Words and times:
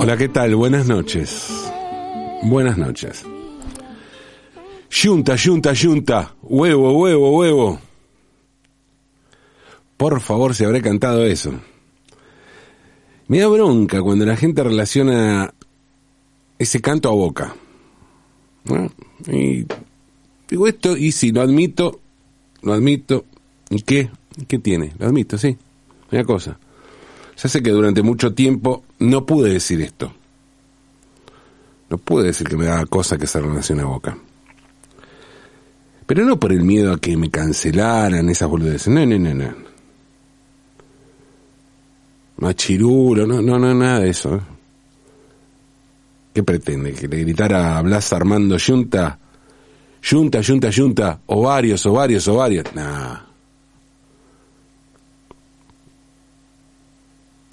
Hola, 0.00 0.16
¿qué 0.16 0.28
tal? 0.28 0.56
Buenas 0.56 0.88
noches. 0.88 1.48
Buenas 2.42 2.76
noches. 2.76 3.24
Yunta, 4.90 5.36
yunta, 5.36 5.72
yunta. 5.72 6.34
Huevo, 6.42 6.98
huevo, 6.98 7.38
huevo. 7.38 7.80
Por 9.96 10.20
favor, 10.20 10.56
se 10.56 10.64
habrá 10.64 10.82
cantado 10.82 11.24
eso. 11.24 11.52
Me 13.28 13.38
da 13.38 13.46
bronca 13.46 14.02
cuando 14.02 14.26
la 14.26 14.36
gente 14.36 14.64
relaciona 14.64 15.54
ese 16.58 16.80
canto 16.80 17.08
a 17.08 17.12
boca. 17.12 17.54
Y 19.28 19.66
digo 20.48 20.66
esto, 20.66 20.96
y 20.96 21.12
si 21.12 21.30
lo 21.30 21.42
admito, 21.42 22.00
lo 22.62 22.72
admito. 22.72 23.24
¿Y 23.70 23.82
qué? 23.82 24.10
¿Y 24.36 24.46
qué 24.46 24.58
tiene? 24.58 24.94
Lo 24.98 25.06
admito, 25.06 25.38
sí. 25.38 25.56
Una 26.10 26.24
cosa. 26.24 26.58
Ya 27.36 27.48
sé 27.48 27.62
que 27.62 27.70
durante 27.70 28.02
mucho 28.02 28.32
tiempo 28.34 28.84
no 28.98 29.26
pude 29.26 29.52
decir 29.52 29.80
esto. 29.82 30.12
No 31.90 31.98
pude 31.98 32.26
decir 32.26 32.48
que 32.48 32.56
me 32.56 32.66
daba 32.66 32.86
cosa 32.86 33.18
que 33.18 33.26
se 33.26 33.40
relaciona 33.40 33.82
a 33.82 33.86
boca. 33.86 34.16
Pero 36.06 36.24
no 36.24 36.38
por 36.38 36.52
el 36.52 36.62
miedo 36.62 36.92
a 36.92 37.00
que 37.00 37.16
me 37.16 37.30
cancelaran 37.30 38.28
esas 38.28 38.48
boludeces. 38.48 38.88
No, 38.88 39.04
no, 39.04 39.18
no, 39.18 39.34
no. 39.34 39.54
Machirulo, 42.38 43.26
no, 43.26 43.42
no, 43.42 43.58
no, 43.58 43.74
nada 43.74 44.00
de 44.00 44.10
eso. 44.10 44.36
¿eh? 44.36 44.40
¿Qué 46.34 46.42
pretende? 46.42 46.92
¿Que 46.92 47.08
le 47.08 47.18
gritara 47.20 47.78
a 47.78 47.82
Blas 47.82 48.12
Armando 48.12 48.56
Yunta? 48.56 49.18
Yunta, 50.02 50.40
yunta, 50.40 50.70
yunta, 50.70 51.20
ovarios, 51.26 51.84
ovarios, 51.86 52.28
ovarios. 52.28 52.66
Nah. 52.74 53.25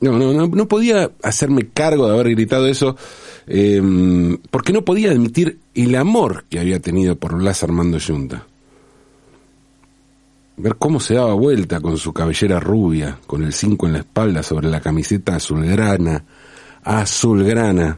No, 0.03 0.19
no, 0.19 0.33
no, 0.33 0.47
no 0.47 0.67
podía 0.67 1.11
hacerme 1.23 1.69
cargo 1.69 2.07
de 2.07 2.13
haber 2.13 2.31
gritado 2.31 2.67
eso 2.67 2.97
eh, 3.47 4.37
porque 4.51 4.73
no 4.73 4.83
podía 4.83 5.11
admitir 5.11 5.59
el 5.73 5.95
amor 5.95 6.43
que 6.49 6.59
había 6.59 6.81
tenido 6.81 7.15
por 7.15 7.37
Blas 7.37 7.63
Armando 7.63 7.97
Yunta. 7.99 8.45
Ver 10.57 10.75
cómo 10.75 10.99
se 10.99 11.13
daba 11.13 11.33
vuelta 11.35 11.79
con 11.79 11.97
su 11.97 12.11
cabellera 12.11 12.59
rubia, 12.59 13.17
con 13.25 13.45
el 13.45 13.53
5 13.53 13.87
en 13.87 13.93
la 13.93 13.99
espalda 13.99 14.43
sobre 14.43 14.69
la 14.69 14.81
camiseta 14.81 15.35
azulgrana, 15.37 16.25
azulgrana, 16.83 17.95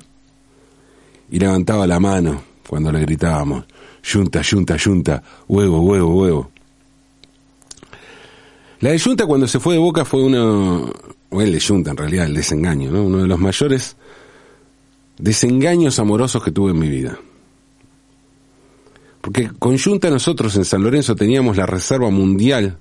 y 1.32 1.40
levantaba 1.40 1.88
la 1.88 2.00
mano 2.00 2.40
cuando 2.70 2.92
le 2.92 3.00
gritábamos, 3.02 3.66
Yunta, 4.04 4.44
Yunta, 4.44 4.78
Yunta, 4.78 5.24
huevo, 5.48 5.82
huevo, 5.82 6.16
huevo. 6.16 6.52
La 8.82 8.92
de 8.92 9.00
Yunta 9.00 9.26
cuando 9.26 9.48
se 9.48 9.60
fue 9.60 9.74
de 9.74 9.80
Boca 9.80 10.06
fue 10.06 10.24
uno, 10.24 10.94
o 11.30 11.42
el 11.42 11.52
de 11.52 11.60
Yunta 11.60 11.92
en 11.92 11.98
realidad, 11.98 12.26
el 12.26 12.34
desengaño, 12.34 12.92
¿no? 12.92 13.04
uno 13.04 13.20
de 13.20 13.28
los 13.28 13.40
mayores 13.40 13.96
desengaños 15.18 16.00
amorosos 16.00 16.44
que 16.44 16.52
tuve 16.52 16.72
en 16.72 16.80
mi 16.80 16.90
vida. 16.90 17.18
Porque 19.22 19.50
con 19.58 19.78
Junta 19.78 20.10
nosotros 20.10 20.56
en 20.56 20.66
San 20.66 20.84
Lorenzo 20.84 21.16
teníamos 21.16 21.58
la 21.58 21.66
reserva 21.66 22.10
mundial 22.12 22.78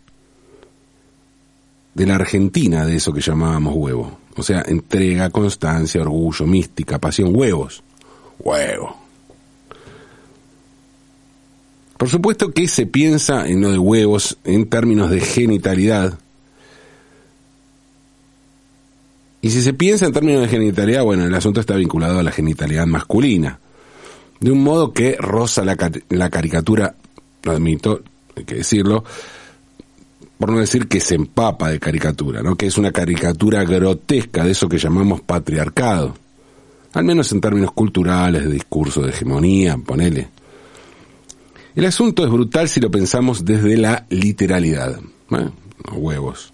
de 1.94 2.06
la 2.06 2.16
Argentina 2.16 2.84
de 2.84 2.96
eso 2.96 3.12
que 3.12 3.20
llamábamos 3.20 3.74
huevo. 3.74 4.18
O 4.36 4.42
sea, 4.42 4.62
entrega, 4.66 5.30
constancia, 5.30 6.02
orgullo, 6.02 6.46
mística, 6.46 6.98
pasión, 6.98 7.34
huevos. 7.34 7.82
Huevo. 8.38 8.96
Por 11.96 12.10
supuesto 12.10 12.50
que 12.50 12.68
se 12.68 12.84
piensa 12.86 13.46
en 13.46 13.60
lo 13.62 13.70
de 13.70 13.78
huevos 13.78 14.36
en 14.44 14.68
términos 14.68 15.10
de 15.10 15.20
genitalidad. 15.20 16.18
Y 19.44 19.50
si 19.50 19.60
se 19.60 19.74
piensa 19.74 20.06
en 20.06 20.14
términos 20.14 20.40
de 20.40 20.48
genitalidad, 20.48 21.04
bueno, 21.04 21.26
el 21.26 21.34
asunto 21.34 21.60
está 21.60 21.76
vinculado 21.76 22.18
a 22.18 22.22
la 22.22 22.30
genitalidad 22.30 22.86
masculina 22.86 23.58
de 24.40 24.50
un 24.50 24.64
modo 24.64 24.94
que 24.94 25.18
roza 25.18 25.66
la, 25.66 25.76
caricatura, 26.30 26.94
lo 27.42 27.52
admito, 27.52 28.00
hay 28.34 28.44
que 28.44 28.54
decirlo, 28.54 29.04
por 30.38 30.50
no 30.50 30.60
decir 30.60 30.88
que 30.88 30.98
se 30.98 31.16
empapa 31.16 31.68
de 31.68 31.78
caricatura, 31.78 32.42
¿no? 32.42 32.56
que 32.56 32.68
es 32.68 32.78
una 32.78 32.90
caricatura 32.90 33.64
grotesca 33.64 34.44
de 34.44 34.52
eso 34.52 34.66
que 34.66 34.78
llamamos 34.78 35.20
patriarcado, 35.20 36.14
al 36.94 37.04
menos 37.04 37.30
en 37.30 37.42
términos 37.42 37.72
culturales, 37.72 38.44
de 38.44 38.50
discurso 38.50 39.02
de 39.02 39.10
hegemonía, 39.10 39.76
ponele. 39.76 40.28
El 41.76 41.84
asunto 41.84 42.24
es 42.24 42.30
brutal 42.30 42.70
si 42.70 42.80
lo 42.80 42.90
pensamos 42.90 43.44
desde 43.44 43.76
la 43.76 44.06
literalidad, 44.08 44.98
¿eh? 45.32 45.50
huevos, 45.92 46.53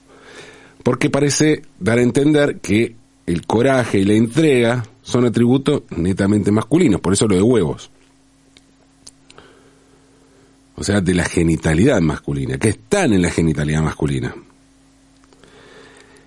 porque 0.82 1.10
parece 1.10 1.62
dar 1.78 1.98
a 1.98 2.02
entender 2.02 2.60
que 2.60 2.94
el 3.26 3.46
coraje 3.46 3.98
y 3.98 4.04
la 4.04 4.14
entrega 4.14 4.84
son 5.02 5.24
atributos 5.24 5.82
netamente 5.96 6.50
masculinos, 6.50 7.00
por 7.00 7.12
eso 7.12 7.26
lo 7.26 7.36
de 7.36 7.42
huevos. 7.42 7.90
O 10.76 10.82
sea, 10.84 11.00
de 11.00 11.14
la 11.14 11.24
genitalidad 11.24 12.00
masculina, 12.00 12.58
que 12.58 12.70
están 12.70 13.12
en 13.12 13.22
la 13.22 13.30
genitalidad 13.30 13.82
masculina. 13.82 14.34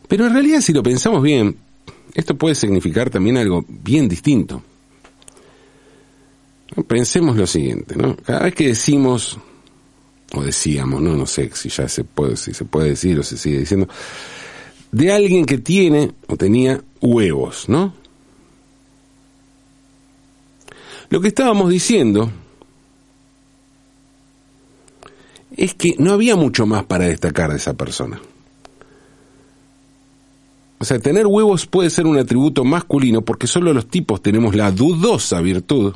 Pero 0.08 0.28
en 0.28 0.34
realidad, 0.34 0.62
si 0.62 0.74
lo 0.74 0.84
pensamos 0.84 1.24
bien, 1.24 1.58
esto 2.14 2.38
puede 2.38 2.54
significar 2.54 3.10
también 3.10 3.38
algo 3.38 3.66
bien 3.68 4.08
distinto. 4.08 4.62
Pensemos 6.88 7.36
lo 7.36 7.48
siguiente, 7.48 7.96
¿no? 7.96 8.16
Cada 8.18 8.44
vez 8.44 8.56
que 8.56 8.68
decimos, 8.68 9.38
o 10.34 10.44
decíamos, 10.44 11.02
no, 11.02 11.16
no 11.16 11.26
sé 11.26 11.50
si 11.54 11.70
ya 11.70 11.88
se 11.88 12.04
puede, 12.04 12.38
si 12.38 12.54
se 12.54 12.66
puede 12.66 12.90
decir 12.90 13.18
o 13.20 13.24
se 13.24 13.38
sigue 13.38 13.60
diciendo, 13.60 13.88
de 14.94 15.12
alguien 15.12 15.46
que 15.46 15.58
tiene 15.58 16.12
o 16.28 16.38
tenía 16.38 16.82
huevos, 17.02 17.68
¿no? 17.68 17.94
Lo 21.10 21.20
que 21.20 21.28
estábamos 21.28 21.70
diciendo 21.70 22.32
es 25.58 25.74
que 25.74 25.96
no 25.98 26.14
había 26.14 26.36
mucho 26.36 26.66
más 26.66 26.86
para 26.86 27.06
destacar 27.06 27.50
de 27.52 27.58
esa 27.58 27.74
persona. 27.74 28.22
O 30.78 30.86
sea, 30.86 31.00
tener 31.00 31.26
huevos 31.26 31.66
puede 31.66 31.90
ser 31.90 32.06
un 32.06 32.18
atributo 32.18 32.64
masculino 32.64 33.22
porque 33.22 33.48
solo 33.48 33.74
los 33.74 33.88
tipos 33.88 34.22
tenemos 34.22 34.56
la 34.56 34.72
dudosa 34.72 35.42
virtud 35.42 35.96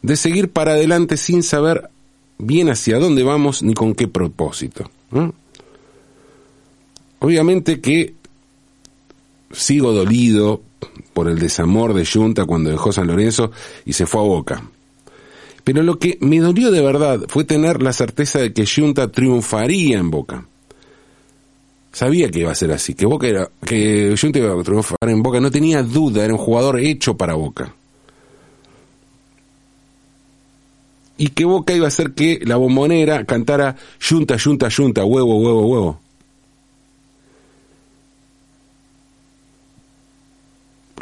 de 0.00 0.16
seguir 0.16 0.50
para 0.50 0.72
adelante 0.72 1.16
sin 1.18 1.42
saber 1.42 1.90
bien 2.38 2.70
hacia 2.70 2.98
dónde 2.98 3.22
vamos 3.22 3.62
ni 3.62 3.74
con 3.74 3.94
qué 3.94 4.08
propósito. 4.08 4.90
Obviamente 7.20 7.80
que 7.80 8.14
sigo 9.52 9.92
dolido 9.92 10.62
por 11.12 11.28
el 11.28 11.38
desamor 11.38 11.94
de 11.94 12.06
Junta 12.06 12.44
cuando 12.44 12.70
dejó 12.70 12.92
San 12.92 13.06
Lorenzo 13.06 13.50
y 13.84 13.92
se 13.92 14.06
fue 14.06 14.20
a 14.20 14.24
Boca. 14.24 14.62
Pero 15.64 15.82
lo 15.82 15.98
que 15.98 16.16
me 16.20 16.38
dolió 16.38 16.70
de 16.70 16.80
verdad 16.80 17.20
fue 17.28 17.44
tener 17.44 17.82
la 17.82 17.92
certeza 17.92 18.38
de 18.38 18.52
que 18.52 18.66
Junta 18.66 19.10
triunfaría 19.10 19.98
en 19.98 20.10
Boca. 20.10 20.46
Sabía 21.92 22.30
que 22.30 22.40
iba 22.40 22.52
a 22.52 22.54
ser 22.54 22.70
así, 22.70 22.94
que 22.94 23.06
Boca 23.06 23.26
era, 23.26 23.50
que 23.66 24.14
Junta 24.18 24.38
iba 24.38 24.58
a 24.58 24.62
triunfar 24.62 24.96
en 25.08 25.22
Boca, 25.22 25.40
no 25.40 25.50
tenía 25.50 25.82
duda, 25.82 26.24
era 26.24 26.32
un 26.32 26.38
jugador 26.38 26.78
hecho 26.78 27.16
para 27.16 27.34
Boca. 27.34 27.74
Y 31.16 31.30
que 31.30 31.44
Boca 31.44 31.74
iba 31.74 31.86
a 31.86 31.88
hacer 31.88 32.12
que 32.12 32.38
la 32.44 32.56
bombonera 32.56 33.24
cantara 33.24 33.74
Junta, 34.00 34.36
Junta, 34.38 34.68
Junta, 34.70 35.04
huevo, 35.04 35.36
huevo, 35.38 35.66
huevo. 35.66 36.00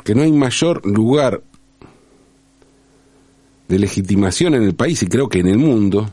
Que 0.06 0.14
no 0.14 0.22
hay 0.22 0.30
mayor 0.30 0.86
lugar 0.86 1.42
de 3.66 3.78
legitimación 3.80 4.54
en 4.54 4.62
el 4.62 4.76
país 4.76 5.02
y 5.02 5.08
creo 5.08 5.28
que 5.28 5.40
en 5.40 5.48
el 5.48 5.58
mundo 5.58 6.08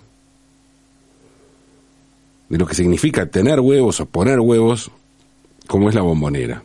de 2.50 2.58
lo 2.58 2.66
que 2.66 2.74
significa 2.74 3.28
tener 3.28 3.60
huevos 3.60 4.00
o 4.00 4.08
poner 4.08 4.40
huevos 4.40 4.90
como 5.68 5.90
es 5.90 5.96
la 5.96 6.02
bombonera. 6.02 6.64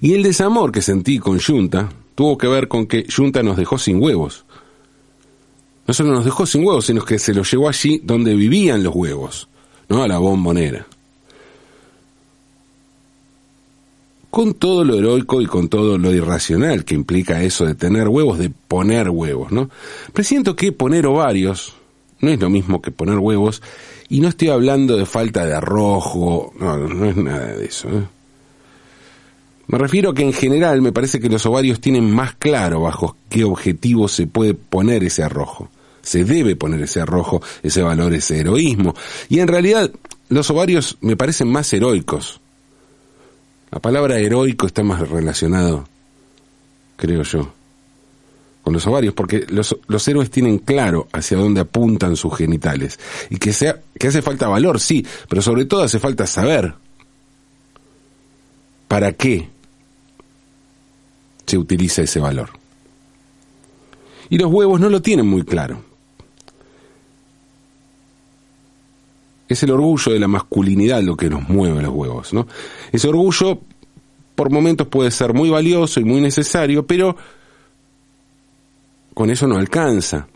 Y 0.00 0.14
el 0.14 0.24
desamor 0.24 0.72
que 0.72 0.82
sentí 0.82 1.20
con 1.20 1.38
Junta 1.38 1.88
tuvo 2.16 2.36
que 2.36 2.48
ver 2.48 2.66
con 2.66 2.88
que 2.88 3.06
Junta 3.08 3.40
nos 3.44 3.56
dejó 3.56 3.78
sin 3.78 4.02
huevos. 4.02 4.44
No 5.86 5.94
solo 5.94 6.10
nos 6.10 6.24
dejó 6.24 6.44
sin 6.44 6.64
huevos, 6.64 6.86
sino 6.86 7.04
que 7.04 7.20
se 7.20 7.34
los 7.34 7.48
llevó 7.48 7.68
allí 7.68 8.00
donde 8.02 8.34
vivían 8.34 8.82
los 8.82 8.96
huevos, 8.96 9.48
¿no? 9.88 10.02
A 10.02 10.08
la 10.08 10.18
bombonera. 10.18 10.88
Con 14.30 14.54
todo 14.54 14.84
lo 14.84 14.94
heroico 14.96 15.40
y 15.40 15.46
con 15.46 15.68
todo 15.68 15.98
lo 15.98 16.12
irracional 16.12 16.84
que 16.84 16.94
implica 16.94 17.42
eso 17.42 17.66
de 17.66 17.74
tener 17.74 18.08
huevos, 18.08 18.38
de 18.38 18.50
poner 18.50 19.10
huevos, 19.10 19.50
¿no? 19.52 19.70
Presiento 20.12 20.56
que 20.56 20.72
poner 20.72 21.06
ovarios 21.06 21.74
no 22.20 22.30
es 22.30 22.40
lo 22.40 22.50
mismo 22.50 22.82
que 22.82 22.90
poner 22.90 23.18
huevos, 23.18 23.62
y 24.08 24.20
no 24.20 24.28
estoy 24.28 24.48
hablando 24.48 24.96
de 24.96 25.06
falta 25.06 25.44
de 25.44 25.54
arrojo, 25.54 26.52
no, 26.58 26.76
no 26.76 27.06
es 27.06 27.16
nada 27.16 27.46
de 27.46 27.64
eso. 27.64 27.88
¿eh? 27.88 28.02
Me 29.66 29.78
refiero 29.78 30.10
a 30.10 30.14
que 30.14 30.22
en 30.22 30.32
general 30.32 30.82
me 30.82 30.92
parece 30.92 31.20
que 31.20 31.28
los 31.28 31.46
ovarios 31.46 31.80
tienen 31.80 32.10
más 32.10 32.34
claro 32.34 32.80
bajo 32.82 33.16
qué 33.28 33.44
objetivo 33.44 34.08
se 34.08 34.26
puede 34.26 34.54
poner 34.54 35.04
ese 35.04 35.22
arrojo. 35.22 35.70
Se 36.02 36.24
debe 36.24 36.56
poner 36.56 36.82
ese 36.82 37.00
arrojo, 37.00 37.42
ese 37.62 37.82
valor, 37.82 38.12
ese 38.14 38.40
heroísmo. 38.40 38.94
Y 39.28 39.40
en 39.40 39.48
realidad 39.48 39.90
los 40.28 40.50
ovarios 40.50 40.96
me 41.00 41.16
parecen 41.16 41.48
más 41.48 41.72
heroicos 41.72 42.40
la 43.70 43.78
palabra 43.78 44.18
heroico 44.18 44.66
está 44.66 44.82
más 44.82 45.08
relacionado 45.08 45.86
creo 47.00 47.22
yo, 47.22 47.50
con 48.62 48.74
los 48.74 48.86
ovarios, 48.86 49.14
porque 49.14 49.46
los, 49.48 49.74
los 49.88 50.06
héroes 50.06 50.30
tienen 50.30 50.58
claro 50.58 51.08
hacia 51.12 51.38
dónde 51.38 51.62
apuntan 51.62 52.14
sus 52.14 52.36
genitales. 52.36 53.00
Y 53.30 53.38
que, 53.38 53.54
sea, 53.54 53.80
que 53.98 54.08
hace 54.08 54.20
falta 54.20 54.48
valor, 54.48 54.78
sí, 54.78 55.04
pero 55.28 55.40
sobre 55.40 55.64
todo 55.64 55.82
hace 55.82 55.98
falta 55.98 56.26
saber 56.26 56.74
para 58.86 59.12
qué 59.12 59.48
se 61.46 61.56
utiliza 61.56 62.02
ese 62.02 62.20
valor. 62.20 62.50
Y 64.28 64.36
los 64.36 64.52
huevos 64.52 64.78
no 64.78 64.90
lo 64.90 65.00
tienen 65.00 65.26
muy 65.26 65.42
claro. 65.42 65.82
Es 69.50 69.62
el 69.64 69.72
orgullo 69.72 70.12
de 70.12 70.20
la 70.20 70.28
masculinidad 70.28 71.02
lo 71.02 71.16
que 71.16 71.28
nos 71.28 71.48
mueve 71.48 71.82
los 71.82 71.92
huevos, 71.92 72.32
¿no? 72.32 72.46
Ese 72.92 73.08
orgullo 73.08 73.58
por 74.36 74.48
momentos 74.50 74.86
puede 74.86 75.10
ser 75.10 75.34
muy 75.34 75.50
valioso 75.50 75.98
y 76.00 76.04
muy 76.04 76.20
necesario, 76.20 76.86
pero 76.86 77.16
con 79.12 79.28
eso 79.28 79.48
no 79.48 79.56
alcanza. 79.56 80.28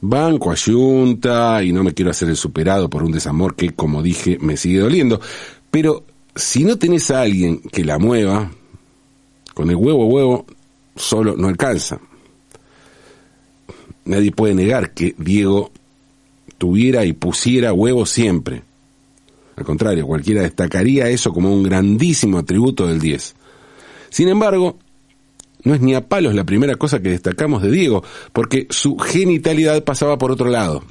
Banco 0.00 0.50
ayunta 0.50 1.62
y 1.62 1.72
no 1.72 1.84
me 1.84 1.94
quiero 1.94 2.10
hacer 2.10 2.28
el 2.28 2.36
superado 2.36 2.90
por 2.90 3.04
un 3.04 3.12
desamor 3.12 3.54
que, 3.54 3.70
como 3.70 4.02
dije, 4.02 4.36
me 4.40 4.56
sigue 4.56 4.80
doliendo. 4.80 5.20
Pero 5.70 6.04
si 6.34 6.64
no 6.64 6.76
tenés 6.76 7.10
a 7.12 7.22
alguien 7.22 7.60
que 7.60 7.84
la 7.84 7.98
mueva, 7.98 8.50
con 9.54 9.70
el 9.70 9.76
huevo 9.76 10.06
huevo 10.06 10.44
solo 10.96 11.36
no 11.36 11.46
alcanza. 11.46 12.00
Nadie 14.04 14.32
puede 14.32 14.54
negar 14.54 14.92
que 14.92 15.14
Diego 15.16 15.70
tuviera 16.58 17.04
y 17.04 17.12
pusiera 17.12 17.72
huevo 17.72 18.06
siempre. 18.06 18.62
Al 19.56 19.64
contrario, 19.64 20.06
cualquiera 20.06 20.42
destacaría 20.42 21.08
eso 21.08 21.32
como 21.32 21.52
un 21.52 21.62
grandísimo 21.62 22.38
atributo 22.38 22.86
del 22.86 23.00
10. 23.00 23.34
Sin 24.10 24.28
embargo, 24.28 24.78
no 25.64 25.74
es 25.74 25.80
ni 25.80 25.94
a 25.94 26.06
palos 26.06 26.34
la 26.34 26.44
primera 26.44 26.76
cosa 26.76 27.00
que 27.00 27.08
destacamos 27.08 27.62
de 27.62 27.70
Diego, 27.70 28.04
porque 28.32 28.66
su 28.70 28.96
genitalidad 28.98 29.82
pasaba 29.82 30.18
por 30.18 30.30
otro 30.30 30.48
lado. 30.48 30.84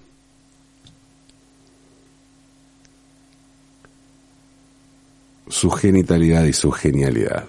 Su 5.48 5.70
genitalidad 5.70 6.44
y 6.46 6.54
su 6.54 6.72
genialidad. 6.72 7.46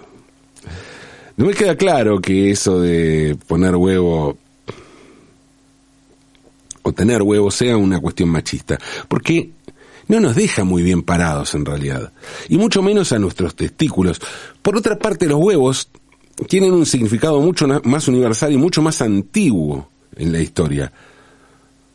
No 1.35 1.45
me 1.45 1.53
queda 1.53 1.75
claro 1.75 2.19
que 2.21 2.51
eso 2.51 2.79
de 2.79 3.37
poner 3.47 3.75
huevo 3.75 4.37
o 6.87 6.93
tener 6.93 7.21
huevo 7.21 7.51
sea 7.51 7.77
una 7.77 7.99
cuestión 7.99 8.29
machista, 8.29 8.79
porque 9.07 9.51
no 10.07 10.19
nos 10.19 10.35
deja 10.35 10.63
muy 10.63 10.83
bien 10.83 11.03
parados 11.03 11.53
en 11.55 11.65
realidad, 11.65 12.11
y 12.49 12.57
mucho 12.57 12.81
menos 12.81 13.11
a 13.11 13.19
nuestros 13.19 13.55
testículos. 13.55 14.19
Por 14.61 14.77
otra 14.77 14.97
parte, 14.97 15.27
los 15.27 15.39
huevos 15.39 15.89
tienen 16.47 16.73
un 16.73 16.85
significado 16.85 17.41
mucho 17.41 17.67
más 17.83 18.07
universal 18.07 18.51
y 18.51 18.57
mucho 18.57 18.81
más 18.81 19.01
antiguo 19.01 19.89
en 20.15 20.31
la 20.31 20.39
historia, 20.39 20.91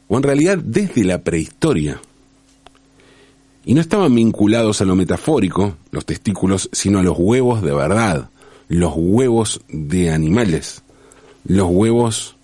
o 0.08 0.16
en 0.16 0.22
realidad 0.22 0.58
desde 0.58 1.04
la 1.04 1.22
prehistoria. 1.22 2.00
Y 3.64 3.74
no 3.74 3.80
estaban 3.80 4.14
vinculados 4.14 4.80
a 4.80 4.84
lo 4.84 4.96
metafórico, 4.96 5.76
los 5.92 6.04
testículos, 6.04 6.68
sino 6.72 6.98
a 6.98 7.02
los 7.02 7.16
huevos 7.16 7.62
de 7.62 7.72
verdad 7.72 8.28
los 8.72 8.94
huevos 8.96 9.60
de 9.68 10.10
animales, 10.10 10.82
los 11.44 11.68
huevos 11.70 12.36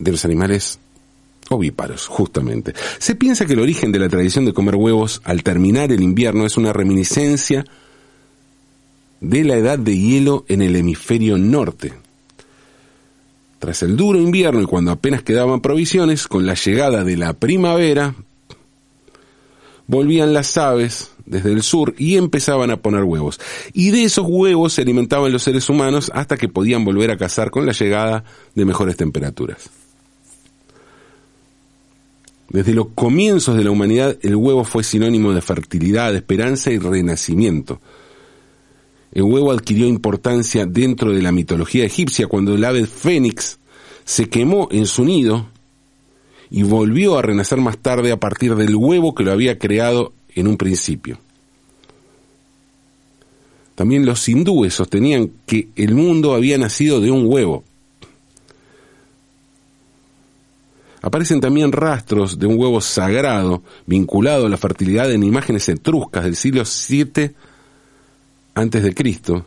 de 0.00 0.10
los 0.10 0.24
animales 0.24 0.80
ovíparos, 1.50 2.06
justamente. 2.06 2.74
Se 2.98 3.14
piensa 3.14 3.46
que 3.46 3.52
el 3.52 3.60
origen 3.60 3.92
de 3.92 3.98
la 3.98 4.08
tradición 4.08 4.44
de 4.44 4.52
comer 4.52 4.76
huevos 4.76 5.20
al 5.24 5.42
terminar 5.42 5.92
el 5.92 6.02
invierno 6.02 6.46
es 6.46 6.56
una 6.56 6.72
reminiscencia 6.72 7.64
de 9.20 9.44
la 9.44 9.56
edad 9.56 9.78
de 9.78 9.96
hielo 9.96 10.44
en 10.48 10.62
el 10.62 10.74
hemisferio 10.74 11.36
norte. 11.38 11.92
Tras 13.58 13.82
el 13.82 13.96
duro 13.96 14.18
invierno 14.18 14.62
y 14.62 14.66
cuando 14.66 14.90
apenas 14.90 15.22
quedaban 15.22 15.60
provisiones, 15.60 16.26
con 16.26 16.46
la 16.46 16.54
llegada 16.54 17.04
de 17.04 17.16
la 17.18 17.34
primavera, 17.34 18.14
volvían 19.86 20.32
las 20.32 20.56
aves 20.56 21.10
desde 21.26 21.52
el 21.52 21.62
sur 21.62 21.94
y 21.98 22.16
empezaban 22.16 22.70
a 22.70 22.78
poner 22.78 23.02
huevos. 23.02 23.38
Y 23.74 23.90
de 23.90 24.04
esos 24.04 24.24
huevos 24.26 24.72
se 24.72 24.82
alimentaban 24.82 25.32
los 25.32 25.42
seres 25.42 25.68
humanos 25.68 26.10
hasta 26.14 26.38
que 26.38 26.48
podían 26.48 26.84
volver 26.84 27.10
a 27.10 27.18
cazar 27.18 27.50
con 27.50 27.66
la 27.66 27.72
llegada 27.72 28.24
de 28.54 28.64
mejores 28.64 28.96
temperaturas. 28.96 29.68
Desde 32.50 32.74
los 32.74 32.88
comienzos 32.96 33.56
de 33.56 33.62
la 33.62 33.70
humanidad 33.70 34.18
el 34.22 34.34
huevo 34.34 34.64
fue 34.64 34.82
sinónimo 34.82 35.32
de 35.32 35.40
fertilidad, 35.40 36.14
esperanza 36.16 36.72
y 36.72 36.78
renacimiento. 36.78 37.80
El 39.12 39.22
huevo 39.22 39.52
adquirió 39.52 39.86
importancia 39.86 40.66
dentro 40.66 41.12
de 41.12 41.22
la 41.22 41.30
mitología 41.30 41.84
egipcia 41.84 42.26
cuando 42.26 42.54
el 42.54 42.64
ave 42.64 42.86
fénix 42.86 43.58
se 44.04 44.28
quemó 44.28 44.68
en 44.72 44.86
su 44.86 45.04
nido 45.04 45.46
y 46.50 46.64
volvió 46.64 47.16
a 47.16 47.22
renacer 47.22 47.60
más 47.60 47.78
tarde 47.78 48.10
a 48.10 48.18
partir 48.18 48.56
del 48.56 48.74
huevo 48.74 49.14
que 49.14 49.22
lo 49.22 49.30
había 49.30 49.56
creado 49.56 50.12
en 50.34 50.48
un 50.48 50.56
principio. 50.56 51.18
También 53.76 54.04
los 54.04 54.28
hindúes 54.28 54.74
sostenían 54.74 55.30
que 55.46 55.68
el 55.76 55.94
mundo 55.94 56.34
había 56.34 56.58
nacido 56.58 57.00
de 57.00 57.12
un 57.12 57.26
huevo. 57.26 57.62
Aparecen 61.02 61.40
también 61.40 61.72
rastros 61.72 62.38
de 62.38 62.46
un 62.46 62.58
huevo 62.58 62.80
sagrado 62.80 63.62
vinculado 63.86 64.46
a 64.46 64.48
la 64.50 64.56
fertilidad 64.56 65.10
en 65.10 65.22
imágenes 65.22 65.68
etruscas 65.68 66.24
del 66.24 66.36
siglo 66.36 66.62
VII 66.64 67.32
antes 68.54 68.82
de 68.82 68.94
Cristo. 68.94 69.46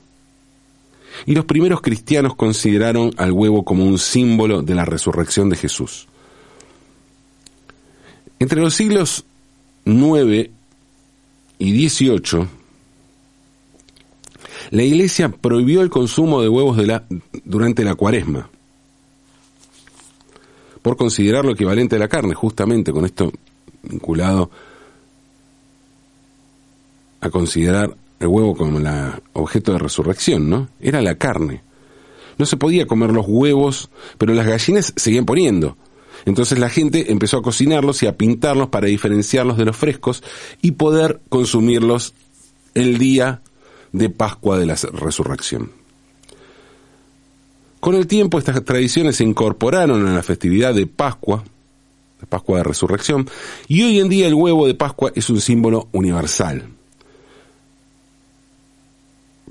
Y 1.26 1.36
los 1.36 1.46
primeros 1.46 1.82
cristianos 1.82 2.36
consideraron 2.36 3.14
al 3.18 3.32
huevo 3.32 3.64
como 3.64 3.86
un 3.86 4.00
símbolo 4.00 4.64
de 4.64 4.74
la 4.74 4.86
resurrección 4.86 5.50
de 5.50 5.58
Jesús. 5.58 6.08
Entre 8.40 8.60
los 8.60 8.74
siglos 8.74 9.24
9 9.86 10.52
y 11.60 11.72
18, 11.72 12.48
la 14.72 14.84
Iglesia 14.84 15.30
prohibió 15.30 15.82
el 15.82 15.90
consumo 15.90 16.42
de 16.42 16.50
huevos 16.50 16.78
durante 17.46 17.84
la 17.84 17.96
cuaresma, 17.96 18.50
por 20.84 20.98
considerarlo 20.98 21.54
equivalente 21.54 21.96
a 21.96 22.00
la 22.00 22.08
carne, 22.08 22.36
justamente 22.36 22.92
con 22.92 23.06
esto 23.06 23.32
vinculado 23.82 24.52
a 27.22 27.30
considerar 27.30 27.96
el 28.20 28.28
huevo 28.28 28.56
como 28.56 28.78
el 28.78 28.88
objeto 29.34 29.72
de 29.72 29.80
resurrección, 29.80 30.50
¿no? 30.50 30.70
Era 30.80 31.02
la 31.02 31.16
carne. 31.16 31.62
No 32.38 32.46
se 32.46 32.58
podía 32.58 32.86
comer 32.86 33.12
los 33.12 33.26
huevos, 33.28 33.90
pero 34.18 34.34
las 34.34 34.46
gallinas 34.46 34.94
seguían 34.96 35.26
poniendo. 35.26 35.78
Entonces 36.26 36.60
la 36.60 36.70
gente 36.70 37.12
empezó 37.12 37.38
a 37.38 37.42
cocinarlos 37.42 38.04
y 38.04 38.08
a 38.08 38.18
pintarlos 38.18 38.70
para 38.70 38.88
diferenciarlos 38.88 39.58
de 39.58 39.66
los 39.66 39.78
frescos 39.78 40.24
y 40.62 40.72
poder 40.72 41.22
consumirlos 41.30 42.14
el 42.74 42.98
día 42.98 43.42
de 43.92 44.10
Pascua 44.10 44.58
de 44.58 44.66
la 44.66 44.76
Resurrección. 44.76 45.83
Con 47.84 47.96
el 47.96 48.08
tiempo 48.08 48.40
estas 48.40 48.64
tradiciones 48.64 49.18
se 49.18 49.26
incorporaron 49.26 50.08
a 50.08 50.14
la 50.14 50.24
festividad 50.24 50.74
de 50.74 50.88
Pascua, 50.88 51.44
de 52.18 52.26
Pascua 52.26 52.60
de 52.60 52.64
Resurrección, 52.64 53.30
y 53.68 53.84
hoy 53.84 54.00
en 54.00 54.08
día 54.08 54.26
el 54.26 54.36
huevo 54.36 54.66
de 54.66 54.74
Pascua 54.74 55.12
es 55.14 55.30
un 55.30 55.42
símbolo 55.42 55.90
universal. 55.92 56.64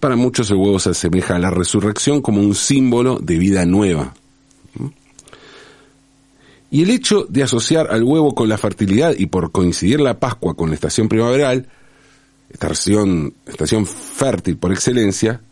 Para 0.00 0.16
muchos 0.16 0.50
el 0.50 0.56
huevo 0.56 0.78
se 0.78 0.88
asemeja 0.88 1.36
a 1.36 1.38
la 1.38 1.50
resurrección 1.50 2.22
como 2.22 2.40
un 2.40 2.54
símbolo 2.54 3.18
de 3.18 3.36
vida 3.36 3.66
nueva. 3.66 4.14
Y 6.70 6.84
el 6.84 6.88
hecho 6.88 7.26
de 7.28 7.42
asociar 7.42 7.88
al 7.90 8.02
huevo 8.02 8.34
con 8.34 8.48
la 8.48 8.56
fertilidad 8.56 9.14
y 9.14 9.26
por 9.26 9.52
coincidir 9.52 10.00
la 10.00 10.18
Pascua 10.18 10.54
con 10.54 10.70
la 10.70 10.74
estación 10.76 11.06
primaveral, 11.06 11.68
estación, 12.48 13.34
estación 13.44 13.84
fértil 13.84 14.56
por 14.56 14.72
excelencia, 14.72 15.42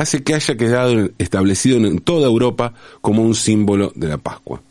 hace 0.00 0.22
que 0.22 0.34
haya 0.34 0.56
quedado 0.56 1.10
establecido 1.18 1.76
en 1.76 1.98
toda 1.98 2.26
Europa 2.26 2.72
como 3.00 3.22
un 3.22 3.34
símbolo 3.34 3.92
de 3.94 4.08
la 4.08 4.18
Pascua. 4.18 4.62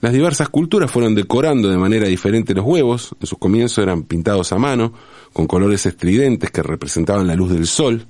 Las 0.00 0.12
diversas 0.12 0.48
culturas 0.48 0.90
fueron 0.90 1.14
decorando 1.14 1.68
de 1.68 1.78
manera 1.78 2.06
diferente 2.06 2.54
los 2.54 2.64
huevos, 2.64 3.14
en 3.20 3.26
sus 3.26 3.38
comienzos 3.38 3.78
eran 3.82 4.02
pintados 4.02 4.52
a 4.52 4.58
mano, 4.58 4.92
con 5.32 5.46
colores 5.46 5.86
estridentes 5.86 6.50
que 6.50 6.62
representaban 6.62 7.26
la 7.26 7.34
luz 7.34 7.52
del 7.52 7.66
sol, 7.66 8.06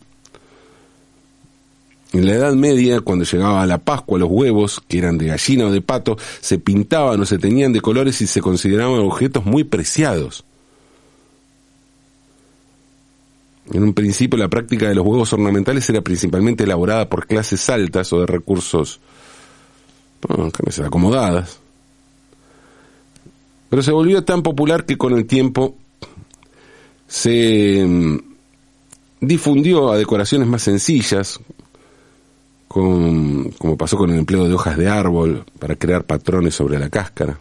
en 2.12 2.26
la 2.26 2.34
Edad 2.34 2.52
Media, 2.52 3.00
cuando 3.00 3.24
llegaba 3.24 3.66
la 3.66 3.78
Pascua, 3.78 4.20
los 4.20 4.28
huevos, 4.30 4.80
que 4.86 4.98
eran 4.98 5.18
de 5.18 5.26
gallina 5.26 5.66
o 5.66 5.72
de 5.72 5.80
pato, 5.80 6.16
se 6.40 6.58
pintaban 6.58 7.20
o 7.20 7.26
se 7.26 7.38
tenían 7.38 7.72
de 7.72 7.80
colores 7.80 8.20
y 8.20 8.28
se 8.28 8.40
consideraban 8.40 9.00
objetos 9.00 9.44
muy 9.44 9.64
preciados. 9.64 10.44
En 13.72 13.82
un 13.82 13.94
principio 13.94 14.38
la 14.38 14.48
práctica 14.48 14.88
de 14.88 14.94
los 14.94 15.06
huevos 15.06 15.32
ornamentales 15.32 15.88
era 15.88 16.02
principalmente 16.02 16.64
elaborada 16.64 17.08
por 17.08 17.26
clases 17.26 17.68
altas 17.70 18.12
o 18.12 18.20
de 18.20 18.26
recursos 18.26 19.00
bueno, 20.28 20.50
acomodadas. 20.84 21.58
Pero 23.70 23.82
se 23.82 23.92
volvió 23.92 24.22
tan 24.24 24.42
popular 24.42 24.84
que 24.84 24.96
con 24.96 25.14
el 25.14 25.26
tiempo 25.26 25.76
se 27.08 27.84
mm, 27.86 28.18
difundió 29.20 29.90
a 29.90 29.98
decoraciones 29.98 30.46
más 30.46 30.62
sencillas, 30.62 31.40
como 32.68 33.76
pasó 33.78 33.96
con 33.96 34.10
el 34.10 34.18
empleo 34.18 34.46
de 34.48 34.54
hojas 34.54 34.76
de 34.76 34.88
árbol 34.88 35.44
para 35.58 35.76
crear 35.76 36.04
patrones 36.04 36.54
sobre 36.54 36.78
la 36.78 36.90
cáscara. 36.90 37.38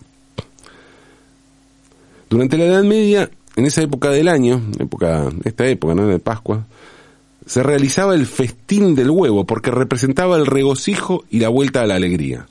Durante 2.30 2.58
la 2.58 2.66
Edad 2.66 2.84
Media, 2.84 3.30
en 3.56 3.66
esa 3.66 3.82
época 3.82 4.10
del 4.10 4.28
año, 4.28 4.62
época, 4.80 5.30
esta 5.44 5.68
época, 5.68 5.94
¿no? 5.96 6.08
de 6.08 6.20
Pascua, 6.20 6.66
se 7.46 7.62
realizaba 7.62 8.16
el 8.16 8.26
festín 8.26 8.96
del 8.96 9.10
huevo 9.10 9.46
porque 9.46 9.72
representaba 9.72 10.38
el 10.38 10.46
regocijo 10.46 11.26
y 11.30 11.40
la 11.40 11.50
vuelta 11.50 11.82
a 11.82 11.88
la 11.88 11.96
alegría. 11.96 12.48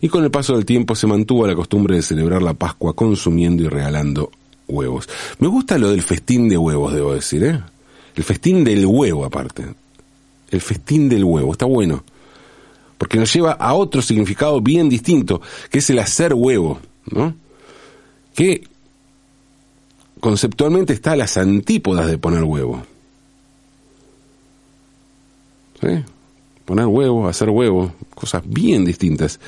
Y 0.00 0.08
con 0.08 0.24
el 0.24 0.30
paso 0.30 0.54
del 0.54 0.66
tiempo 0.66 0.94
se 0.94 1.06
mantuvo 1.06 1.46
la 1.46 1.54
costumbre 1.54 1.96
de 1.96 2.02
celebrar 2.02 2.42
la 2.42 2.54
Pascua 2.54 2.94
consumiendo 2.94 3.62
y 3.62 3.68
regalando 3.68 4.30
huevos. 4.68 5.08
Me 5.38 5.48
gusta 5.48 5.78
lo 5.78 5.90
del 5.90 6.02
festín 6.02 6.48
de 6.48 6.58
huevos, 6.58 6.92
debo 6.92 7.14
decir, 7.14 7.44
¿eh? 7.44 7.60
El 8.14 8.22
festín 8.22 8.64
del 8.64 8.86
huevo 8.86 9.24
aparte. 9.24 9.64
El 10.50 10.60
festín 10.60 11.08
del 11.08 11.24
huevo, 11.24 11.52
está 11.52 11.66
bueno. 11.66 12.04
Porque 12.98 13.18
nos 13.18 13.32
lleva 13.32 13.52
a 13.52 13.74
otro 13.74 14.02
significado 14.02 14.60
bien 14.60 14.88
distinto, 14.88 15.40
que 15.70 15.78
es 15.78 15.90
el 15.90 15.98
hacer 15.98 16.34
huevo, 16.34 16.80
¿no? 17.10 17.34
Que 18.34 18.66
conceptualmente 20.20 20.92
está 20.92 21.12
a 21.12 21.16
las 21.16 21.36
antípodas 21.36 22.06
de 22.06 22.18
poner 22.18 22.42
huevo. 22.44 22.82
¿Sí? 25.80 26.04
Poner 26.64 26.86
huevo, 26.86 27.28
hacer 27.28 27.50
huevo, 27.50 27.92
cosas 28.14 28.42
bien 28.46 28.84
distintas. 28.84 29.38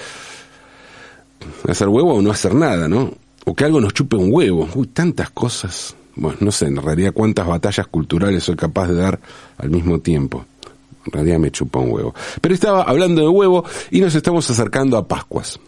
Hacer 1.68 1.88
huevo 1.88 2.14
o 2.14 2.22
no 2.22 2.30
hacer 2.30 2.54
nada, 2.54 2.88
¿no? 2.88 3.12
O 3.44 3.54
que 3.54 3.64
algo 3.64 3.80
nos 3.80 3.94
chupe 3.94 4.16
un 4.16 4.28
huevo. 4.32 4.68
Uy, 4.74 4.88
tantas 4.88 5.30
cosas. 5.30 5.94
Bueno, 6.14 6.38
no 6.40 6.52
sé 6.52 6.66
en 6.66 6.76
realidad 6.76 7.12
cuántas 7.12 7.46
batallas 7.46 7.86
culturales 7.86 8.42
soy 8.44 8.56
capaz 8.56 8.88
de 8.88 8.94
dar 8.94 9.20
al 9.58 9.70
mismo 9.70 10.00
tiempo. 10.00 10.44
En 11.06 11.12
realidad 11.12 11.38
me 11.38 11.50
chupa 11.50 11.78
un 11.78 11.92
huevo. 11.92 12.14
Pero 12.40 12.54
estaba 12.54 12.82
hablando 12.82 13.22
de 13.22 13.28
huevo 13.28 13.64
y 13.90 14.00
nos 14.00 14.14
estamos 14.14 14.50
acercando 14.50 14.96
a 14.96 15.06
Pascuas. 15.06 15.60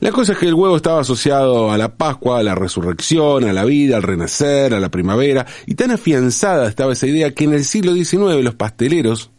La 0.00 0.10
cosa 0.12 0.32
es 0.32 0.38
que 0.38 0.46
el 0.46 0.54
huevo 0.54 0.76
estaba 0.76 1.00
asociado 1.00 1.70
a 1.70 1.78
la 1.78 1.96
Pascua, 1.96 2.38
a 2.38 2.42
la 2.42 2.54
resurrección, 2.54 3.44
a 3.44 3.52
la 3.52 3.64
vida, 3.64 3.96
al 3.96 4.02
renacer, 4.02 4.74
a 4.74 4.80
la 4.80 4.90
primavera, 4.90 5.46
y 5.66 5.74
tan 5.74 5.90
afianzada 5.90 6.68
estaba 6.68 6.92
esa 6.92 7.06
idea 7.06 7.32
que 7.32 7.44
en 7.44 7.54
el 7.54 7.64
siglo 7.64 7.94
XIX 7.94 8.42
los 8.42 8.54
pasteleros 8.54 9.30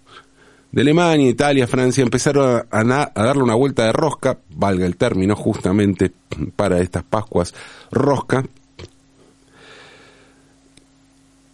de 0.71 0.81
Alemania, 0.81 1.29
Italia, 1.29 1.67
Francia 1.67 2.01
empezaron 2.01 2.65
a, 2.69 3.11
a, 3.15 3.23
darle 3.23 3.43
una 3.43 3.55
vuelta 3.55 3.85
de 3.85 3.93
rosca, 3.93 4.39
valga 4.49 4.85
el 4.85 4.97
término 4.97 5.35
justamente 5.35 6.11
para 6.55 6.79
estas 6.79 7.03
Pascuas, 7.03 7.53
rosca, 7.91 8.43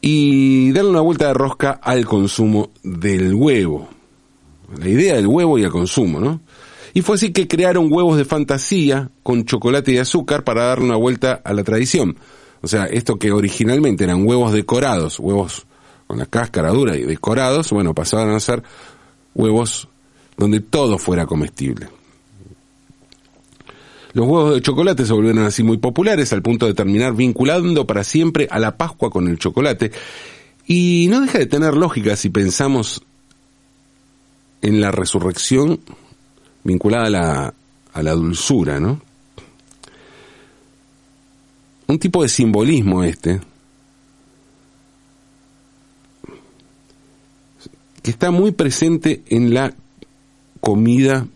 y 0.02 0.72
darle 0.72 0.90
una 0.90 1.02
vuelta 1.02 1.28
de 1.28 1.34
rosca 1.36 1.80
al 1.84 2.06
consumo 2.06 2.72
del 2.82 3.36
huevo. 3.36 3.88
La 4.80 4.88
idea 4.88 5.16
del 5.16 5.28
huevo 5.28 5.60
y 5.60 5.64
el 5.64 5.70
consumo, 5.70 6.20
¿no? 6.20 6.42
Y 6.94 7.02
fue 7.02 7.16
así 7.16 7.32
que 7.32 7.48
crearon 7.48 7.92
huevos 7.92 8.18
de 8.18 8.26
fantasía 8.26 9.10
con 9.24 9.46
chocolate 9.46 9.94
y 9.94 9.98
azúcar 9.98 10.44
para 10.44 10.66
darle 10.66 10.86
una 10.86 10.98
vuelta 10.98 11.42
a 11.44 11.54
la 11.54 11.64
tradición. 11.64 12.18
O 12.62 12.68
sea, 12.68 12.86
esto 12.86 13.18
que 13.18 13.32
originalmente 13.32 14.04
eran 14.04 14.26
huevos 14.26 14.52
decorados, 14.52 15.20
huevos 15.20 15.66
con 16.08 16.20
la 16.20 16.26
cáscara 16.26 16.72
dura 16.72 16.98
y 16.98 17.04
decorados, 17.04 17.72
bueno, 17.72 17.94
pasaban 17.94 18.30
a 18.32 18.40
ser 18.40 18.64
huevos 19.34 19.88
donde 20.38 20.60
todo 20.60 20.98
fuera 20.98 21.26
comestible. 21.26 21.88
Los 24.14 24.28
huevos 24.28 24.56
de 24.56 24.62
chocolate 24.62 25.06
se 25.06 25.14
volvieron 25.14 25.46
así 25.46 25.64
muy 25.64 25.78
populares 25.78 26.34
al 26.34 26.42
punto 26.42 26.66
de 26.66 26.74
terminar 26.74 27.16
vinculando 27.16 27.88
para 27.88 28.04
siempre 28.04 28.48
a 28.52 28.60
la 28.60 28.76
Pascua 28.76 29.10
con 29.10 29.28
el 29.30 29.40
chocolate. 29.40 29.92
Y 30.68 31.08
no 31.10 31.22
deja 31.22 31.40
de 31.40 31.46
tener 31.46 31.76
lógica 31.76 32.16
si 32.16 32.30
pensamos 32.30 33.02
en 34.62 34.82
la 34.82 34.92
resurrección 34.92 35.80
vinculada 36.64 37.06
a 37.06 37.10
la, 37.10 37.54
a 37.94 38.04
la 38.04 38.12
dulzura, 38.14 38.80
¿no? 38.80 39.02
Un 41.88 42.00
tipo 42.00 42.24
de 42.24 42.30
simbolismo 42.30 43.04
este, 43.04 43.42
que 48.02 48.12
está 48.12 48.32
muy 48.32 48.52
presente 48.52 49.24
en 49.28 49.54
la 49.54 49.74
comida 50.60 51.28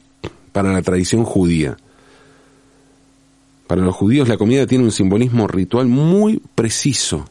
para 0.51 0.72
la 0.72 0.82
tradición 0.82 1.24
judía. 1.25 1.77
Para 3.67 3.82
los 3.82 3.96
judíos 3.96 4.29
la 4.29 4.38
comida 4.38 4.65
tiene 4.67 4.86
un 4.86 4.91
simbolismo 4.91 5.48
ritual 5.48 5.88
muy 5.88 6.41
preciso, 6.55 7.25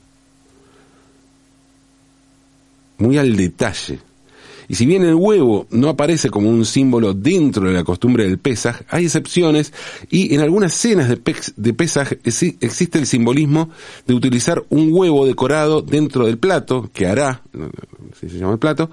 muy 2.99 3.19
al 3.19 3.37
detalle. 3.37 4.01
Y 4.69 4.75
si 4.75 4.87
bien 4.87 5.05
el 5.05 5.15
huevo 5.15 5.67
no 5.71 5.89
aparece 5.89 6.31
como 6.31 6.49
un 6.49 6.65
símbolo 6.65 7.15
dentro 7.15 7.69
de 7.69 7.75
la 7.75 7.85
costumbre 7.85 8.25
del 8.25 8.39
Pesaj, 8.39 8.83
hay 8.89 9.05
excepciones 9.05 9.73
y 10.11 10.35
en 10.35 10.41
algunas 10.41 10.73
cenas 10.73 11.09
de, 11.09 11.21
de 11.57 11.75
Pesaj 11.75 12.13
existe 12.25 12.99
el 12.99 13.07
simbolismo 13.07 13.71
de 14.07 14.15
utilizar 14.15 14.65
un 14.71 14.89
huevo 14.93 15.27
decorado 15.27 15.83
dentro 15.83 16.27
del 16.27 16.39
plato, 16.39 16.91
que 16.93 17.07
hará, 17.07 17.43
si 18.21 18.29
se 18.29 18.39
llama 18.39 18.53
el 18.53 18.59
plato, 18.59 18.91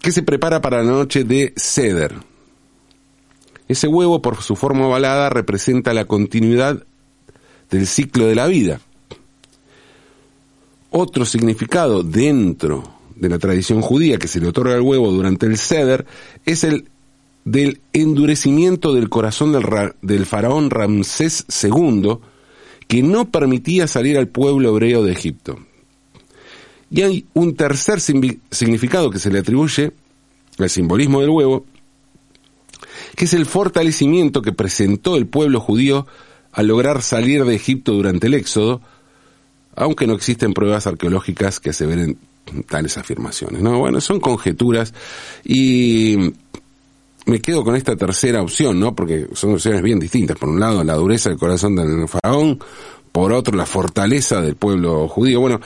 que 0.00 0.12
se 0.12 0.22
prepara 0.22 0.60
para 0.60 0.82
la 0.82 0.90
noche 0.90 1.24
de 1.24 1.52
Seder, 1.56 2.14
ese 3.66 3.88
huevo, 3.88 4.20
por 4.20 4.42
su 4.42 4.56
forma 4.56 4.86
ovalada, 4.86 5.30
representa 5.30 5.94
la 5.94 6.04
continuidad 6.04 6.84
del 7.70 7.86
ciclo 7.86 8.26
de 8.26 8.34
la 8.34 8.46
vida. 8.46 8.80
Otro 10.90 11.24
significado 11.24 12.02
dentro 12.02 12.93
de 13.16 13.28
la 13.28 13.38
tradición 13.38 13.80
judía 13.80 14.18
que 14.18 14.28
se 14.28 14.40
le 14.40 14.48
otorga 14.48 14.74
al 14.74 14.82
huevo 14.82 15.10
durante 15.10 15.46
el 15.46 15.58
Seder 15.58 16.06
es 16.44 16.64
el 16.64 16.88
del 17.44 17.80
endurecimiento 17.92 18.94
del 18.94 19.08
corazón 19.08 19.52
del, 20.00 20.26
faraón 20.26 20.70
Ramsés 20.70 21.44
II, 21.62 22.18
que 22.88 23.02
no 23.02 23.30
permitía 23.30 23.86
salir 23.86 24.16
al 24.16 24.28
pueblo 24.28 24.70
hebreo 24.70 25.04
de 25.04 25.12
Egipto. 25.12 25.58
Y 26.90 27.02
hay 27.02 27.26
un 27.34 27.54
tercer 27.54 28.00
significado 28.00 29.10
que 29.10 29.18
se 29.18 29.30
le 29.30 29.40
atribuye 29.40 29.92
al 30.58 30.70
simbolismo 30.70 31.20
del 31.20 31.30
huevo, 31.30 31.66
que 33.16 33.26
es 33.26 33.34
el 33.34 33.46
fortalecimiento 33.46 34.42
que 34.42 34.52
presentó 34.52 35.16
el 35.16 35.26
pueblo 35.26 35.60
judío 35.60 36.06
al 36.52 36.68
lograr 36.68 37.02
salir 37.02 37.44
de 37.44 37.54
Egipto 37.54 37.92
durante 37.92 38.28
el 38.28 38.34
Éxodo, 38.34 38.80
aunque 39.76 40.06
no 40.06 40.14
existen 40.14 40.54
pruebas 40.54 40.86
arqueológicas 40.86 41.58
que 41.58 41.70
aseveren 41.70 42.16
tales 42.68 42.98
afirmaciones. 42.98 43.62
No, 43.62 43.78
bueno, 43.78 44.00
son 44.00 44.20
conjeturas 44.20 44.92
y 45.44 46.32
me 47.26 47.40
quedo 47.40 47.64
con 47.64 47.76
esta 47.76 47.96
tercera 47.96 48.42
opción, 48.42 48.78
¿no? 48.78 48.94
Porque 48.94 49.28
son 49.32 49.54
opciones 49.54 49.82
bien 49.82 49.98
distintas. 49.98 50.36
Por 50.36 50.48
un 50.48 50.60
lado, 50.60 50.84
la 50.84 50.94
dureza 50.94 51.30
del 51.30 51.38
corazón 51.38 51.76
del 51.76 52.08
faraón, 52.08 52.58
por 53.12 53.32
otro, 53.32 53.56
la 53.56 53.66
fortaleza 53.66 54.40
del 54.40 54.56
pueblo 54.56 55.08
judío. 55.08 55.40
Bueno, 55.40 55.60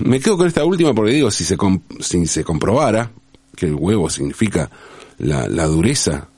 me 0.00 0.20
quedo 0.20 0.36
con 0.36 0.46
esta 0.46 0.64
última 0.64 0.94
porque 0.94 1.12
digo, 1.12 1.30
si 1.30 1.44
se, 1.44 1.56
si 2.00 2.26
se 2.26 2.44
comprobara 2.44 3.10
que 3.56 3.66
el 3.66 3.74
huevo 3.74 4.10
significa 4.10 4.70
la, 5.18 5.48
la 5.48 5.66
dureza 5.66 6.28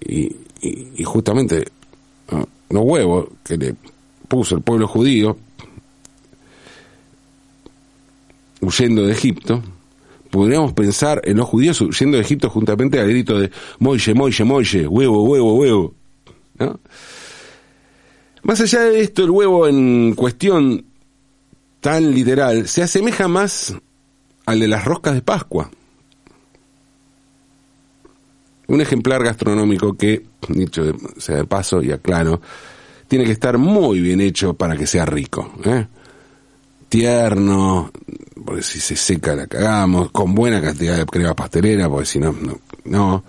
y, 0.00 0.34
y, 0.60 1.04
justamente 1.04 1.66
los 2.70 2.82
huevos 2.84 3.28
que 3.44 3.56
le 3.56 3.74
puso 4.28 4.54
el 4.54 4.62
pueblo 4.62 4.86
judío 4.86 5.36
huyendo 8.60 9.06
de 9.06 9.12
Egipto, 9.12 9.62
podríamos 10.30 10.72
pensar 10.72 11.20
en 11.24 11.36
los 11.36 11.48
judíos 11.48 11.80
huyendo 11.80 12.16
de 12.16 12.22
Egipto 12.22 12.50
juntamente 12.50 13.00
al 13.00 13.08
grito 13.08 13.38
de 13.38 13.50
Moille, 13.78 14.14
Moille, 14.14 14.44
Moille, 14.44 14.86
huevo, 14.86 15.24
huevo, 15.24 15.54
huevo. 15.54 15.94
Más 18.42 18.60
allá 18.60 18.80
de 18.80 19.00
esto, 19.00 19.24
el 19.24 19.30
huevo 19.30 19.68
en 19.68 20.14
cuestión 20.14 20.84
tan 21.80 22.14
literal 22.14 22.66
se 22.68 22.82
asemeja 22.82 23.28
más 23.28 23.74
al 24.46 24.60
de 24.60 24.68
las 24.68 24.84
roscas 24.84 25.14
de 25.14 25.22
Pascua 25.22 25.70
un 28.68 28.80
ejemplar 28.80 29.24
gastronómico 29.24 29.96
que, 29.96 30.24
dicho 30.48 30.94
sea 31.16 31.36
de 31.36 31.44
paso 31.44 31.82
y 31.82 31.90
aclaro, 31.90 32.40
tiene 33.08 33.24
que 33.24 33.32
estar 33.32 33.58
muy 33.58 34.00
bien 34.00 34.20
hecho 34.20 34.54
para 34.54 34.76
que 34.76 34.86
sea 34.86 35.06
rico. 35.06 35.52
¿eh? 35.64 35.86
Tierno, 36.88 37.90
porque 38.48 38.62
si 38.62 38.80
se 38.80 38.96
seca 38.96 39.36
la 39.36 39.46
cagamos, 39.46 40.10
con 40.10 40.34
buena 40.34 40.58
cantidad 40.58 40.96
de 40.96 41.04
crema 41.04 41.34
pastelera, 41.34 41.86
porque 41.86 42.06
si 42.06 42.18
no, 42.18 42.32
no, 42.32 42.58
no. 42.86 43.22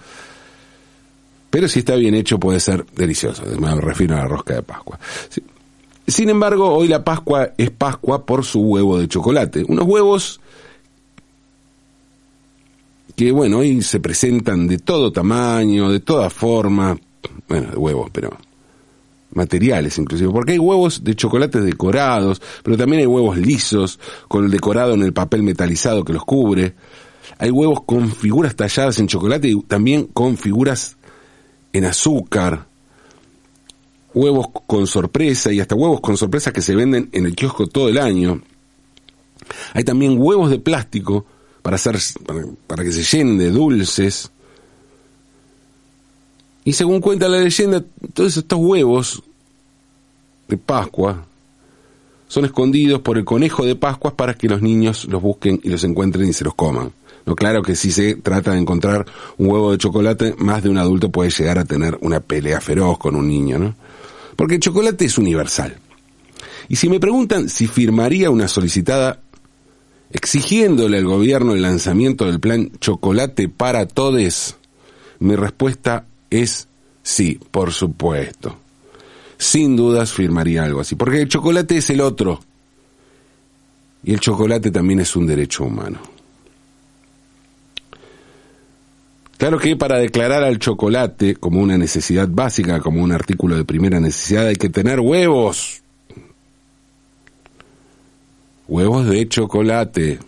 Pero 1.50 1.68
si 1.68 1.80
está 1.80 1.96
bien 1.96 2.16
hecho 2.16 2.40
puede 2.40 2.62
ser 2.62 2.86
delicioso, 2.96 3.44
me 3.60 3.76
refiero 3.82 4.16
a 4.16 4.20
la 4.20 4.28
rosca 4.30 4.54
de 4.54 4.64
Pascua. 4.64 4.98
Sin 6.08 6.30
embargo, 6.30 6.74
hoy 6.74 6.88
la 6.88 7.04
Pascua 7.04 7.52
es 7.58 7.70
Pascua 7.70 8.26
por 8.26 8.46
su 8.46 8.62
huevo 8.62 8.98
de 8.98 9.10
chocolate. 9.10 9.66
Unos 9.68 9.86
huevos 9.86 10.40
que 13.18 13.34
bueno, 13.34 13.58
hoy 13.58 13.82
se 13.82 14.00
presentan 14.00 14.68
de 14.68 14.78
todo 14.78 15.12
tamaño, 15.12 15.92
de 15.92 16.00
toda 16.00 16.30
forma, 16.30 16.98
bueno, 17.50 17.72
de 17.72 17.78
huevos, 17.78 18.10
pero 18.14 18.38
materiales 19.32 19.98
inclusive, 19.98 20.32
porque 20.32 20.54
hay 20.54 20.60
huevos 20.60 21.04
de 21.04 21.16
chocolate 21.16 21.62
decorados, 21.62 22.42
pero 22.64 22.78
también 22.78 23.02
hay 23.02 23.08
huevos 23.08 23.38
lisos, 23.38 24.00
con 24.28 24.46
el 24.46 24.52
decorado 24.52 24.94
en 24.94 25.04
el 25.04 25.14
papel 25.14 25.44
metalizado 25.44 26.04
que 26.04 26.14
los 26.14 26.26
cubre. 26.26 26.76
Hay 27.38 27.52
huevos 27.52 27.84
con 27.86 28.12
figuras 28.12 28.56
talladas 28.56 29.00
en 29.00 29.08
chocolate 29.08 29.50
y 29.50 29.62
también 29.64 30.06
con 30.08 30.38
figuras 30.38 30.98
en 31.74 31.86
azúcar. 31.86 32.68
Huevos 34.14 34.48
con 34.66 34.88
sorpresa 34.88 35.52
y 35.52 35.60
hasta 35.60 35.76
huevos 35.76 36.02
con 36.02 36.18
sorpresa 36.18 36.52
que 36.52 36.62
se 36.62 36.76
venden 36.76 37.10
en 37.12 37.26
el 37.26 37.36
kiosco 37.36 37.68
todo 37.68 37.90
el 37.90 37.98
año. 37.98 38.42
Hay 39.74 39.84
también 39.84 40.18
huevos 40.18 40.50
de 40.50 40.60
plástico 40.60 41.26
para 41.62 41.76
hacer 41.76 41.98
para, 42.68 42.84
que 42.84 42.92
se 42.92 43.04
llenen 43.04 43.38
de 43.38 43.52
dulces. 43.52 44.32
Y 46.70 46.74
según 46.74 47.02
cuenta 47.02 47.28
la 47.28 47.40
leyenda, 47.40 47.84
todos 48.14 48.38
estos 48.38 48.60
huevos 48.62 49.24
de 50.48 50.56
Pascua 50.56 51.26
son 52.28 52.46
escondidos 52.46 53.02
por 53.02 53.18
el 53.18 53.26
conejo 53.26 53.66
de 53.66 53.76
Pascuas 53.76 54.14
para 54.14 54.36
que 54.36 54.48
los 54.48 54.62
niños 54.62 55.06
los 55.06 55.20
busquen 55.20 55.60
y 55.64 55.70
los 55.70 55.84
encuentren 55.84 56.30
y 56.30 56.34
se 56.34 56.44
los 56.44 56.54
coman. 56.54 56.92
No, 57.26 57.34
claro 57.34 57.64
que 57.64 57.76
si 57.76 57.90
se 57.90 58.18
trata 58.18 58.52
de 58.52 58.60
encontrar 58.60 59.08
un 59.40 59.48
huevo 59.48 59.72
de 59.72 59.80
chocolate, 59.80 60.36
más 60.38 60.62
de 60.62 60.70
un 60.70 60.78
adulto 60.78 61.10
puede 61.10 61.32
llegar 61.32 61.58
a 61.58 61.66
tener 61.66 61.98
una 62.02 62.20
pelea 62.20 62.62
feroz 62.62 63.00
con 63.00 63.16
un 63.16 63.28
niño, 63.28 63.58
¿no? 63.58 63.76
Porque 64.36 64.54
el 64.54 64.62
chocolate 64.62 65.06
es 65.06 65.18
universal. 65.18 65.76
Y 66.68 66.76
si 66.76 66.88
me 66.88 67.00
preguntan 67.00 67.50
si 67.50 67.66
firmaría 67.66 68.30
una 68.30 68.48
solicitada 68.48 69.22
exigiéndole 70.12 71.00
al 71.00 71.06
gobierno 71.06 71.56
el 71.56 71.64
lanzamiento 71.64 72.26
del 72.26 72.40
plan 72.40 72.70
Chocolate 72.80 73.50
para 73.50 73.88
Todes, 73.88 74.56
mi 75.18 75.36
respuesta 75.36 76.06
es 76.30 76.68
sí, 77.04 77.40
por 77.52 77.72
supuesto. 77.72 78.58
Sin 79.38 79.76
dudas 79.76 80.12
firmaría 80.12 80.64
algo 80.64 80.82
así, 80.82 80.96
porque 80.96 81.22
el 81.22 81.30
chocolate 81.30 81.78
es 81.78 81.90
el 81.90 82.02
otro. 82.02 82.40
Y 84.04 84.14
el 84.14 84.20
chocolate 84.20 84.72
también 84.72 85.00
es 85.00 85.16
un 85.16 85.28
derecho 85.28 85.66
humano. 85.66 86.00
Claro 89.38 89.58
que 89.58 89.78
para 89.78 89.98
declarar 89.98 90.44
al 90.44 90.60
chocolate 90.60 91.36
como 91.36 91.62
una 91.62 91.78
necesidad 91.78 92.28
básica, 92.30 92.82
como 92.82 93.02
un 93.02 93.14
artículo 93.14 93.56
de 93.56 93.64
primera 93.64 94.00
necesidad, 94.00 94.48
hay 94.48 94.58
que 94.58 94.70
tener 94.70 95.00
huevos 95.00 95.82
huevos 98.70 99.08
de 99.08 99.28
chocolate, 99.28 100.20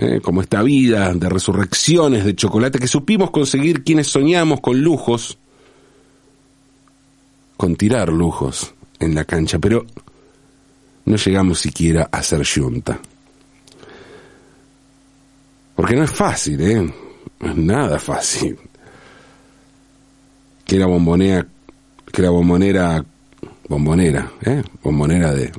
¿eh? 0.00 0.20
como 0.20 0.40
esta 0.40 0.62
vida 0.62 1.12
de 1.14 1.28
resurrecciones 1.28 2.24
de 2.24 2.34
chocolate 2.34 2.78
que 2.78 2.88
supimos 2.88 3.30
conseguir 3.30 3.84
quienes 3.84 4.08
soñamos 4.08 4.60
con 4.60 4.80
lujos, 4.80 5.38
con 7.56 7.76
tirar 7.76 8.08
lujos 8.08 8.74
en 8.98 9.14
la 9.14 9.24
cancha, 9.24 9.58
pero 9.58 9.84
no 11.04 11.16
llegamos 11.16 11.60
siquiera 11.60 12.08
a 12.10 12.22
ser 12.22 12.42
yunta. 12.42 12.98
Porque 15.76 15.94
no 15.94 16.04
es 16.04 16.10
fácil, 16.10 16.60
¿eh? 16.60 16.94
No 17.40 17.50
es 17.50 17.56
nada 17.56 17.98
fácil. 17.98 18.58
Que 20.64 20.78
la 20.78 20.86
bombonera, 20.86 21.46
que 22.12 22.22
la 22.22 22.30
bombonera, 22.30 23.04
bombonera, 23.68 24.32
¿eh? 24.42 24.62
Bombonera 24.82 25.32
de 25.32 25.52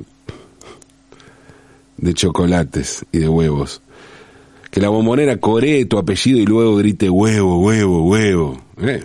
de 2.02 2.14
chocolates 2.14 3.06
y 3.12 3.20
de 3.20 3.28
huevos. 3.28 3.80
Que 4.72 4.80
la 4.80 4.88
bombonera 4.88 5.36
coree 5.36 5.84
tu 5.84 5.98
apellido 5.98 6.38
y 6.38 6.46
luego 6.46 6.76
grite 6.76 7.10
huevo, 7.10 7.58
huevo, 7.60 8.08
huevo. 8.08 8.58
¿eh? 8.78 9.04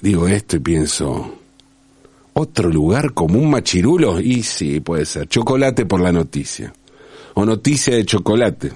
Digo 0.00 0.26
esto 0.26 0.56
y 0.56 0.60
pienso, 0.60 1.34
¿otro 2.32 2.70
lugar 2.70 3.12
como 3.12 3.38
un 3.38 3.50
machirulo? 3.50 4.20
Y 4.20 4.42
sí, 4.42 4.80
puede 4.80 5.04
ser. 5.04 5.28
Chocolate 5.28 5.84
por 5.84 6.00
la 6.00 6.12
noticia. 6.12 6.72
O 7.34 7.44
noticia 7.44 7.94
de 7.94 8.06
chocolate. 8.06 8.72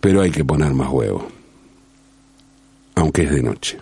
Pero 0.00 0.22
hay 0.22 0.32
que 0.32 0.44
poner 0.44 0.74
más 0.74 0.90
huevo. 0.90 1.24
Aunque 2.96 3.22
es 3.22 3.30
de 3.30 3.42
noche. 3.44 3.78